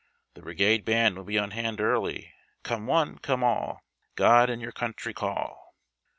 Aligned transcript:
The 0.33 0.41
Brigade 0.41 0.83
Band 0.83 1.15
will 1.15 1.23
be 1.25 1.37
on 1.37 1.51
hand 1.51 1.79
early. 1.79 2.33
Coiue 2.63 2.85
one, 2.87 3.19
come 3.19 3.43
all! 3.43 3.83
God 4.15 4.49
and 4.49 4.59
your 4.59 4.71
Country 4.71 5.13
Call 5.13 5.75